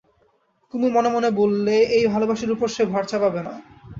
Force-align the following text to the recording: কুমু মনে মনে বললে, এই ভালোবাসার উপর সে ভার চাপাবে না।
কুমু 0.73 0.87
মনে 0.89 1.09
মনে 1.09 1.29
বললে, 1.39 1.75
এই 1.97 2.03
ভালোবাসার 2.07 2.53
উপর 2.55 2.67
সে 2.75 2.83
ভার 2.85 3.03
চাপাবে 3.05 3.41
না। 3.47 3.53